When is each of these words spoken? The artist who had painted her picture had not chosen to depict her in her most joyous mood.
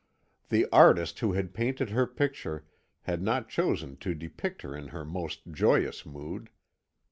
The 0.49 0.65
artist 0.71 1.19
who 1.19 1.33
had 1.33 1.53
painted 1.53 1.91
her 1.91 2.07
picture 2.07 2.65
had 3.01 3.21
not 3.21 3.49
chosen 3.49 3.97
to 3.97 4.15
depict 4.15 4.63
her 4.63 4.75
in 4.75 4.87
her 4.87 5.05
most 5.05 5.41
joyous 5.51 6.07
mood. 6.07 6.49